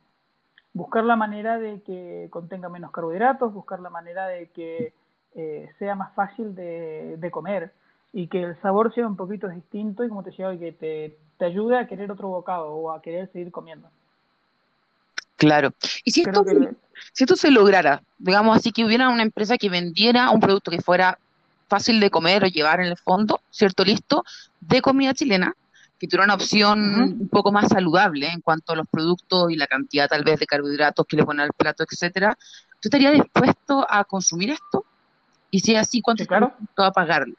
Buscar 0.74 1.04
la 1.04 1.16
manera 1.16 1.60
de 1.60 1.82
que 1.82 2.28
contenga 2.30 2.70
menos 2.70 2.92
carbohidratos, 2.92 3.54
buscar 3.54 3.80
la 3.80 3.90
manera 3.90 4.28
de 4.28 4.48
que 4.48 4.94
eh, 5.36 5.70
sea 5.80 5.96
más 5.96 6.14
fácil 6.14 6.56
de, 6.56 7.18
de 7.18 7.32
comer 7.32 7.74
y 8.14 8.28
que 8.28 8.44
el 8.44 8.62
sabor 8.62 8.94
sea 8.94 9.08
un 9.08 9.16
poquito 9.16 9.48
distinto 9.48 10.04
y 10.04 10.10
como 10.10 10.24
te 10.24 10.32
decía, 10.32 10.58
que 10.58 10.72
te, 10.72 11.18
te 11.38 11.46
ayude 11.46 11.78
a 11.78 11.88
querer 11.88 12.12
otro 12.12 12.28
bocado 12.30 12.74
o 12.74 12.92
a 12.92 13.02
querer 13.02 13.32
seguir 13.32 13.52
comiendo. 13.52 13.90
Claro. 15.38 15.72
Y 16.04 16.12
si 16.12 16.22
esto, 16.22 16.46
si 17.14 17.24
esto 17.24 17.36
se 17.36 17.50
lograra, 17.50 18.04
digamos 18.20 18.58
así, 18.58 18.72
que 18.72 18.86
hubiera 18.86 19.10
una 19.10 19.24
empresa 19.24 19.58
que 19.58 19.70
vendiera 19.70 20.30
un 20.30 20.40
producto 20.40 20.70
que 20.70 20.82
fuera 20.82 21.18
fácil 21.68 22.00
de 22.00 22.12
comer 22.12 22.44
o 22.44 22.48
llevar 22.48 22.82
en 22.82 22.88
el 22.88 22.98
fondo, 22.98 23.42
¿cierto? 23.50 23.84
Listo, 23.84 24.24
de 24.60 24.82
comida 24.82 25.14
chilena, 25.14 25.56
que 26.02 26.08
tuviera 26.08 26.24
una 26.24 26.34
opción 26.34 26.80
un 27.00 27.30
poco 27.30 27.52
más 27.52 27.68
saludable 27.68 28.28
en 28.28 28.42
cuanto 28.42 28.74
a 28.74 28.76
los 28.76 28.88
productos 28.88 29.52
y 29.52 29.56
la 29.56 29.68
cantidad 29.68 30.10
tal 30.10 30.24
vez 30.24 30.40
de 30.40 30.48
carbohidratos 30.48 31.06
que 31.06 31.16
le 31.16 31.24
ponen 31.24 31.42
al 31.42 31.54
plato, 31.54 31.84
etcétera. 31.84 32.36
¿Tú 32.80 32.88
estarías 32.88 33.14
dispuesto 33.14 33.86
a 33.88 34.04
consumir 34.04 34.50
esto? 34.50 34.84
Y 35.52 35.60
si 35.60 35.76
es 35.76 35.82
así, 35.82 36.02
¿cuánto 36.02 36.26
claro. 36.26 36.48
estarías 36.48 36.60
dispuesto 36.60 36.84
a 36.86 36.92
pagarle? 36.92 37.36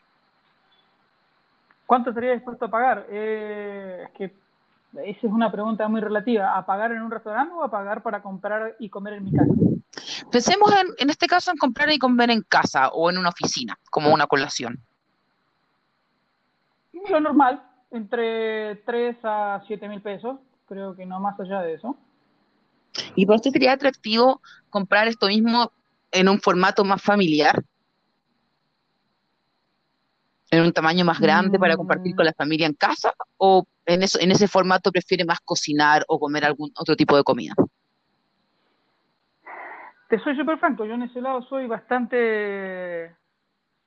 ¿Cuánto 1.87 2.11
estaría 2.11 2.35
dispuesto 2.35 2.67
a 2.67 2.71
pagar? 2.71 3.07
Eh, 3.11 4.05
es 4.05 4.11
que 4.13 4.25
esa 5.07 5.27
es 5.27 5.33
una 5.33 5.51
pregunta 5.51 5.89
muy 5.89 6.01
relativa. 6.01 6.57
¿A 6.57 6.65
pagar 6.65 6.93
en 6.93 7.03
un 7.03 7.11
restaurante 7.11 7.53
o 7.55 7.65
a 7.65 7.69
pagar 7.69 8.01
para 8.05 8.23
comprar 8.23 8.77
y 8.79 8.89
comer 8.89 9.15
en 9.15 9.25
mi 9.25 9.33
casa? 9.33 9.53
Pensemos 10.31 10.73
en, 10.81 10.87
en 10.99 11.11
este 11.11 11.27
caso 11.27 11.51
en 11.51 11.57
comprar 11.57 11.91
y 11.91 11.99
comer 11.99 12.31
en 12.31 12.43
casa 12.43 12.91
o 12.91 13.11
en 13.11 13.19
una 13.19 13.31
oficina, 13.31 13.77
como 13.91 14.15
una 14.15 14.29
colación. 14.29 14.79
Lo 17.11 17.19
normal, 17.19 17.61
entre 17.93 18.77
3 18.85 19.17
a 19.23 19.63
7 19.67 19.89
mil 19.89 20.03
pesos, 20.03 20.39
creo 20.67 20.97
que 20.97 21.07
no 21.07 21.21
más 21.21 21.39
allá 21.39 21.61
de 21.61 21.75
eso. 21.75 21.97
¿Y 23.15 23.27
por 23.27 23.37
usted 23.37 23.51
sería 23.51 23.73
atractivo 23.73 24.41
comprar 24.71 25.09
esto 25.09 25.29
mismo 25.29 25.71
en 26.11 26.29
un 26.29 26.41
formato 26.41 26.85
más 26.85 27.03
familiar? 27.03 27.63
en 30.53 30.63
un 30.63 30.73
tamaño 30.73 31.05
más 31.05 31.19
grande 31.19 31.59
para 31.59 31.77
compartir 31.77 32.15
con 32.15 32.27
la 32.27 32.35
familia 32.35 32.67
en 32.67 32.75
casa 32.75 33.15
o 33.39 33.65
en, 33.87 34.03
eso, 34.03 34.21
en 34.21 34.31
ese 34.31 34.47
formato 34.47 34.93
prefiere 34.93 35.25
más 35.25 35.41
cocinar 35.41 36.05
o 36.09 36.19
comer 36.21 36.45
algún 36.45 36.71
otro 36.79 36.95
tipo 36.95 37.17
de 37.17 37.25
comida? 37.25 37.55
Te 40.11 40.19
soy 40.19 40.37
súper 40.37 40.59
franco, 40.59 40.85
yo 40.85 40.93
en 40.93 41.05
ese 41.05 41.23
lado 41.23 41.41
soy 41.45 41.67
bastante 41.67 43.17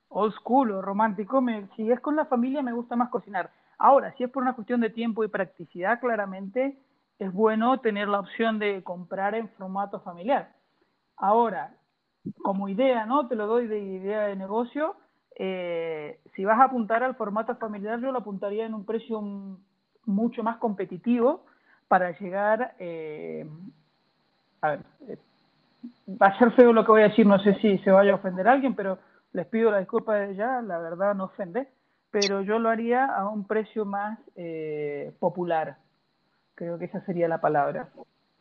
old 0.09 0.33
school 0.33 0.71
o 0.71 0.81
romántico. 0.81 1.39
Me, 1.39 1.67
si 1.75 1.91
es 1.91 1.99
con 1.99 2.15
la 2.15 2.25
familia 2.25 2.63
me 2.63 2.73
gusta 2.73 2.95
más 2.95 3.09
cocinar. 3.09 3.51
Ahora, 3.77 4.13
si 4.17 4.23
es 4.23 4.29
por 4.29 4.43
una 4.43 4.55
cuestión 4.55 4.81
de 4.81 4.89
tiempo 4.89 5.23
y 5.23 5.27
practicidad, 5.27 5.99
claramente 5.99 6.77
es 7.19 7.31
bueno 7.31 7.79
tener 7.79 8.07
la 8.07 8.19
opción 8.19 8.59
de 8.59 8.83
comprar 8.83 9.35
en 9.35 9.49
formato 9.49 9.99
familiar. 10.01 10.51
Ahora, 11.17 11.75
como 12.43 12.69
idea, 12.69 13.05
¿no? 13.05 13.27
Te 13.27 13.35
lo 13.35 13.47
doy 13.47 13.67
de 13.67 13.79
idea 13.79 14.21
de 14.23 14.35
negocio 14.35 14.95
eh, 15.35 16.19
si 16.33 16.45
vas 16.45 16.59
a 16.59 16.65
apuntar 16.65 17.03
al 17.03 17.15
formato 17.15 17.55
familiar, 17.57 17.99
yo 17.99 18.11
lo 18.11 18.19
apuntaría 18.19 18.65
en 18.65 18.73
un 18.73 18.85
precio 18.85 19.21
mucho 20.05 20.43
más 20.43 20.57
competitivo 20.57 21.45
para 21.89 22.17
llegar, 22.17 22.73
eh, 22.79 23.45
a 24.61 24.69
ver, 24.69 24.79
eh, 25.09 25.17
va 26.09 26.27
a 26.27 26.39
ser 26.39 26.51
feo 26.53 26.71
lo 26.71 26.85
que 26.85 26.91
voy 26.91 27.01
a 27.01 27.09
decir, 27.09 27.27
no 27.27 27.37
sé 27.39 27.53
si 27.55 27.77
se 27.79 27.91
vaya 27.91 28.13
a 28.13 28.15
ofender 28.15 28.47
a 28.47 28.53
alguien, 28.53 28.75
pero 28.75 28.97
les 29.33 29.45
pido 29.47 29.71
la 29.71 29.79
disculpa 29.79 30.15
de 30.15 30.35
ya, 30.35 30.61
la 30.61 30.79
verdad 30.79 31.13
no 31.15 31.25
ofende, 31.25 31.67
pero 32.21 32.41
yo 32.41 32.59
lo 32.59 32.69
haría 32.69 33.03
a 33.03 33.27
un 33.27 33.43
precio 33.43 33.83
más 33.83 34.17
eh, 34.37 35.11
popular, 35.19 35.75
creo 36.55 36.79
que 36.79 36.85
esa 36.85 37.01
sería 37.01 37.27
la 37.27 37.41
palabra. 37.41 37.89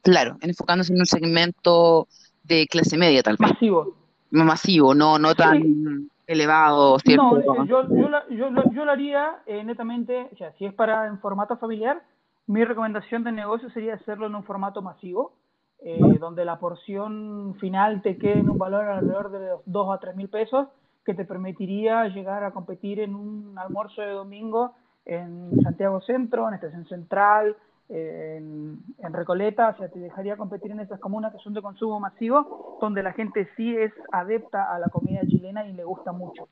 Claro, 0.01 0.37
enfocándose 0.43 0.93
en 0.93 1.01
un 1.01 1.07
segmento 1.07 2.07
de 2.45 2.69
clase 2.69 2.97
media 2.97 3.25
tal 3.25 3.37
vez. 3.37 3.51
Masivo. 3.51 3.97
Masivo, 4.31 4.95
no, 4.95 5.19
no 5.19 5.35
tan... 5.35 5.61
Sí 5.61 6.09
elevado, 6.27 6.99
¿cierto? 7.01 7.39
No, 7.39 7.67
yo, 7.67 7.83
yo, 7.87 8.09
yo, 8.31 8.49
yo, 8.73 8.85
lo 8.87 8.93
haría 8.93 9.43
eh, 9.45 9.63
netamente, 9.63 10.31
o 10.33 10.37
sea, 10.37 10.53
si 10.53 10.65
es 10.65 10.73
para 10.73 11.07
en 11.07 11.19
formato 11.19 11.59
familiar, 11.59 12.03
mi 12.47 12.65
recomendación 12.65 13.25
de 13.25 13.33
negocio 13.33 13.69
sería 13.69 13.93
hacerlo 13.93 14.27
en 14.27 14.35
un 14.35 14.43
formato 14.43 14.81
masivo, 14.81 15.35
eh, 15.81 16.01
donde 16.19 16.47
la 16.47 16.59
porción 16.59 17.57
final 17.61 18.01
te 18.01 18.17
quede 18.17 18.39
en 18.39 18.49
un 18.49 18.57
valor 18.57 18.87
alrededor 18.87 19.31
de 19.33 19.49
los 19.49 19.61
2 19.67 19.95
a 19.95 19.99
3 19.99 20.17
mil 20.17 20.31
pesos, 20.31 20.67
que 21.05 21.15
te 21.15 21.25
permitiría 21.25 22.09
llegar 22.09 22.45
a 22.45 22.53
competir 22.53 23.01
en 23.01 23.15
un 23.15 23.59
almuerzo 23.59 24.03
de 24.03 24.11
domingo 24.11 24.75
en 25.05 25.61
Santiago 25.63 26.01
Centro, 26.01 26.49
en 26.49 26.55
Estación 26.55 26.87
Central, 26.87 27.57
en, 27.89 28.83
Recoleta, 29.13 29.69
o 29.69 29.79
sea, 29.79 29.89
te 29.89 29.99
dejaría 29.99 30.37
competir 30.37 30.71
en 30.71 30.81
esas 30.81 30.99
comunas 30.99 31.33
que 31.33 31.39
son 31.43 31.55
de 31.55 31.63
consumo 31.63 32.01
masivo, 32.01 32.79
donde 32.81 33.03
la 33.03 33.13
gente 33.13 33.49
sí 33.57 33.77
es 33.77 33.93
adepta 34.11 34.75
a 34.75 34.79
la 34.79 34.89
comida 34.89 35.21
chilena 35.29 35.67
y 35.67 35.73
le 35.73 35.85
gusta 35.85 36.13
mucho. 36.13 36.49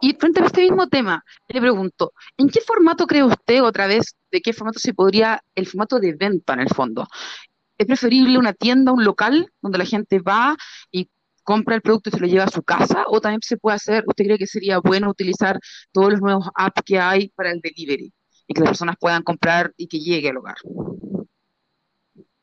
Y 0.00 0.14
frente 0.14 0.42
a 0.42 0.46
este 0.46 0.62
mismo 0.62 0.88
tema, 0.88 1.24
le 1.48 1.60
pregunto, 1.60 2.12
¿en 2.36 2.48
qué 2.48 2.60
formato 2.60 3.06
cree 3.06 3.24
usted 3.24 3.62
otra 3.62 3.86
vez, 3.86 4.16
de 4.30 4.40
qué 4.40 4.52
formato 4.52 4.78
se 4.78 4.92
podría, 4.92 5.40
el 5.54 5.66
formato 5.66 5.98
de 5.98 6.14
venta 6.14 6.52
en 6.54 6.60
el 6.60 6.68
fondo? 6.68 7.06
¿Es 7.78 7.86
preferible 7.86 8.38
una 8.38 8.52
tienda, 8.52 8.92
un 8.92 9.04
local, 9.04 9.50
donde 9.62 9.78
la 9.78 9.84
gente 9.84 10.20
va 10.20 10.56
y 10.90 11.08
compra 11.44 11.76
el 11.76 11.82
producto 11.82 12.10
y 12.10 12.12
se 12.12 12.20
lo 12.20 12.26
lleva 12.26 12.44
a 12.44 12.48
su 12.48 12.62
casa? 12.62 13.04
¿O 13.06 13.20
también 13.20 13.40
se 13.42 13.56
puede 13.56 13.76
hacer, 13.76 14.04
usted 14.06 14.24
cree 14.24 14.38
que 14.38 14.46
sería 14.46 14.78
bueno 14.78 15.08
utilizar 15.08 15.58
todos 15.92 16.12
los 16.12 16.20
nuevos 16.20 16.50
apps 16.56 16.82
que 16.84 16.98
hay 16.98 17.28
para 17.28 17.52
el 17.52 17.60
delivery? 17.60 18.12
y 18.46 18.54
que 18.54 18.60
las 18.60 18.70
personas 18.70 18.96
puedan 18.98 19.22
comprar 19.22 19.72
y 19.76 19.88
que 19.88 19.98
llegue 19.98 20.30
al 20.30 20.36
hogar? 20.36 20.56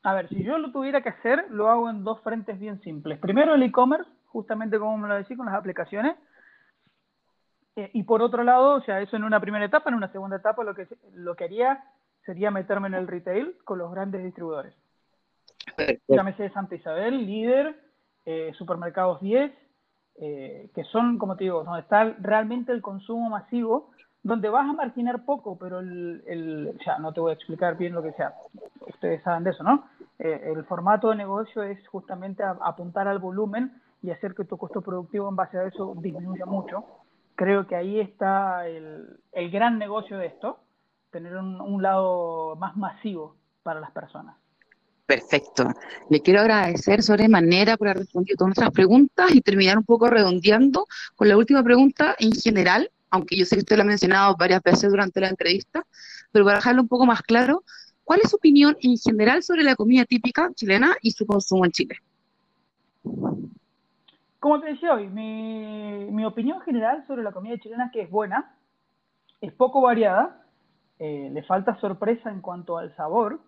A 0.04 0.14
ver, 0.16 0.30
si 0.30 0.44
yo 0.44 0.58
lo 0.58 0.72
tuviera 0.72 1.02
que 1.02 1.10
hacer, 1.10 1.46
lo 1.52 1.70
hago 1.70 1.90
en 1.90 2.04
dos 2.04 2.22
frentes 2.22 2.60
bien 2.60 2.82
simples. 2.82 3.20
Primero 3.20 3.54
el 3.54 3.64
e-commerce, 3.64 4.10
justamente 4.26 4.80
como 4.80 4.98
me 4.98 5.08
lo 5.08 5.16
decía, 5.16 5.38
con 5.38 5.46
las 5.46 5.56
aplicaciones. 5.56 6.16
Eh, 7.76 7.92
y 7.94 8.04
por 8.04 8.22
otro 8.22 8.44
lado, 8.44 8.76
o 8.76 8.82
sea, 8.82 9.00
eso 9.02 9.16
en 9.16 9.24
una 9.24 9.40
primera 9.40 9.64
etapa, 9.64 9.90
en 9.90 9.96
una 9.96 10.12
segunda 10.12 10.38
etapa 10.38 10.64
lo 10.64 10.74
que, 10.74 10.88
lo 11.14 11.36
que 11.36 11.44
haría 11.44 11.84
sería 12.26 12.52
meterme 12.52 12.88
en 12.88 12.96
el 12.96 13.08
retail 13.08 13.56
con 13.64 13.78
los 13.78 13.92
grandes 13.92 14.24
distribuidores. 14.24 14.74
Llámese 16.08 16.50
Santa 16.50 16.76
Isabel, 16.76 17.26
Líder, 17.26 17.80
eh, 18.26 18.52
Supermercados 18.58 19.22
10, 19.22 19.52
eh, 20.22 20.70
que 20.74 20.84
son, 20.86 21.18
como 21.18 21.36
te 21.36 21.46
digo, 21.46 21.64
donde 21.64 21.82
está 21.82 22.04
realmente 22.20 22.72
el 22.72 22.82
consumo 22.82 23.30
masivo 23.30 23.92
donde 24.24 24.50
vas 24.50 24.70
a 24.70 24.74
marginar 24.74 25.26
poco, 25.26 25.58
pero 25.58 25.80
el, 25.80 26.24
el, 26.28 26.80
sea, 26.84 27.00
no 27.00 27.12
te 27.12 27.20
voy 27.20 27.32
a 27.32 27.34
explicar 27.34 27.76
bien 27.78 27.94
lo 27.94 28.04
que 28.04 28.14
sea, 28.14 28.36
ustedes 28.88 29.24
saben 29.24 29.44
de 29.44 29.50
eso, 29.50 29.64
¿no? 29.64 29.86
Eh, 30.20 30.54
el 30.56 30.64
formato 30.66 31.10
de 31.10 31.16
negocio 31.16 31.64
es 31.64 31.86
justamente 31.88 32.44
apuntar 32.44 33.08
al 33.08 33.20
volumen 33.20 33.82
y 34.04 34.12
hacer 34.12 34.36
que 34.36 34.46
tu 34.46 34.58
costo 34.58 34.82
productivo 34.82 35.28
en 35.30 35.36
base 35.36 35.58
a 35.58 35.64
eso 35.64 35.96
disminuya 35.98 36.46
mucho. 36.46 36.84
Creo 37.36 37.66
que 37.66 37.76
ahí 37.76 38.00
está 38.00 38.68
el, 38.68 39.20
el 39.32 39.50
gran 39.50 39.80
negocio 39.80 40.18
de 40.18 40.28
esto, 40.28 40.60
tener 41.10 41.36
un, 41.38 41.60
un 41.60 41.82
lado 41.82 42.56
más 42.58 42.78
masivo 42.78 43.36
para 43.64 43.80
las 43.80 43.92
personas. 43.92 44.36
Perfecto. 45.12 45.68
Le 46.10 46.22
quiero 46.22 46.40
agradecer 46.40 47.04
sobremanera 47.04 47.76
por 47.76 47.90
haber 47.90 48.04
respondido 48.04 48.38
todas 48.38 48.48
nuestras 48.52 48.72
preguntas 48.72 49.36
y 49.36 49.42
terminar 49.42 49.78
un 49.78 49.84
poco 49.84 50.10
redondeando 50.10 50.86
con 51.18 51.28
la 51.28 51.36
última 51.36 51.62
pregunta 51.62 52.16
en 52.18 52.32
general 52.32 52.90
aunque 53.10 53.36
yo 53.36 53.44
sé 53.44 53.58
que 53.58 53.60
usted 53.60 53.76
lo 53.76 53.82
ha 53.82 53.86
mencionado 53.86 54.38
varias 54.40 54.64
veces 54.64 54.90
durante 54.90 55.20
la 55.20 55.28
entrevista, 55.28 55.84
pero 56.32 56.46
para 56.46 56.60
dejarlo 56.60 56.82
un 56.82 56.88
poco 56.88 57.06
más 57.06 57.22
claro, 57.24 57.64
¿cuál 58.06 58.22
es 58.24 58.30
su 58.30 58.38
opinión 58.38 58.78
en 58.82 58.98
general 58.98 59.44
sobre 59.44 59.64
la 59.64 59.76
comida 59.76 60.06
típica 60.06 60.50
chilena 60.54 60.96
y 61.02 61.12
su 61.12 61.26
consumo 61.26 61.66
en 61.66 61.72
Chile? 61.72 61.96
Como 64.40 64.62
te 64.62 64.68
decía 64.68 64.94
hoy, 64.94 65.10
mi, 65.10 66.24
opinión 66.24 66.62
general 66.62 67.04
sobre 67.06 67.22
la 67.22 67.34
comida 67.34 67.58
chilena 67.58 67.88
es 67.88 67.92
que 67.92 68.02
es 68.04 68.10
buena, 68.10 68.56
es 69.42 69.52
poco 69.52 69.82
variada, 69.82 70.46
eh, 70.98 71.30
le 71.34 71.44
falta 71.44 71.78
sorpresa 71.82 72.30
en 72.32 72.40
cuanto 72.40 72.78
al 72.78 72.96
sabor, 72.96 73.42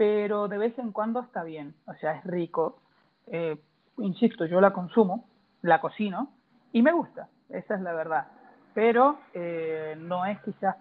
pero 0.00 0.48
de 0.48 0.56
vez 0.56 0.78
en 0.78 0.92
cuando 0.92 1.20
está 1.20 1.44
bien, 1.44 1.74
o 1.86 1.92
sea, 1.92 2.12
es 2.12 2.24
rico. 2.24 2.78
Eh, 3.26 3.54
insisto, 3.98 4.46
yo 4.46 4.58
la 4.58 4.72
consumo, 4.72 5.28
la 5.60 5.78
cocino 5.78 6.30
y 6.72 6.80
me 6.80 6.90
gusta, 6.90 7.28
esa 7.50 7.74
es 7.74 7.82
la 7.82 7.92
verdad 7.92 8.26
pero 8.72 9.18
eh, 9.34 9.94
no 9.98 10.24
es 10.24 10.40
quizás 10.40 10.76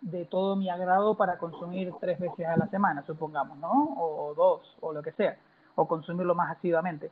de 0.00 0.24
todo 0.24 0.56
mi 0.56 0.70
agrado 0.70 1.18
para 1.18 1.36
consumir 1.36 1.92
tres 2.00 2.18
veces 2.18 2.46
a 2.46 2.56
la 2.56 2.66
semana, 2.68 3.04
supongamos, 3.06 3.58
¿no? 3.58 3.94
O, 3.98 4.32
dos, 4.34 4.74
o 4.80 4.94
lo 4.94 5.02
que 5.02 5.12
sea, 5.12 5.36
o 5.74 5.86
consumirlo 5.86 6.34
más 6.34 6.56
asiduamente. 6.56 7.10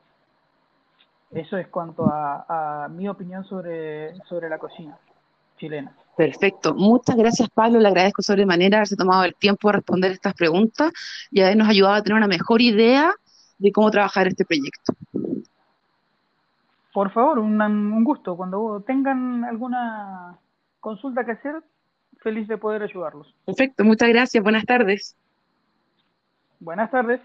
Eso 1.31 1.59
es 1.59 1.69
cuanto 1.69 2.07
a, 2.07 2.85
a 2.85 2.89
mi 2.89 3.07
opinión 3.07 3.45
sobre, 3.45 4.15
sobre 4.31 4.49
la 4.49 4.59
cocina 4.59 4.97
chilena. 5.61 5.95
Perfecto. 6.17 6.75
Muchas 6.75 7.17
gracias, 7.17 7.49
Pablo. 7.51 7.79
Le 7.79 7.89
agradezco 7.89 8.23
sobremanera 8.23 8.79
haberse 8.79 8.97
tomado 8.97 9.25
el 9.25 9.35
tiempo 9.35 9.69
de 9.69 9.77
responder 9.77 10.13
estas 10.13 10.35
preguntas 10.35 10.93
y 11.31 11.41
habernos 11.41 11.69
ayudado 11.69 11.95
a 11.95 12.03
tener 12.03 12.17
una 12.17 12.27
mejor 12.27 12.61
idea 12.61 13.13
de 13.59 13.73
cómo 13.73 13.91
trabajar 13.91 14.27
este 14.27 14.45
proyecto. 14.45 14.95
Por 16.93 17.11
favor, 17.13 17.39
un, 17.39 17.61
un 17.63 18.05
gusto. 18.05 18.37
Cuando 18.37 18.83
tengan 18.87 19.45
alguna 19.45 20.37
consulta 20.81 21.25
que 21.25 21.33
hacer, 21.33 21.63
feliz 22.23 22.49
de 22.49 22.59
poder 22.59 22.83
ayudarlos. 22.83 23.33
Perfecto, 23.47 23.85
muchas 23.85 24.09
gracias. 24.09 24.43
Buenas 24.43 24.65
tardes. 24.65 25.17
Buenas 26.59 26.91
tardes. 26.91 27.21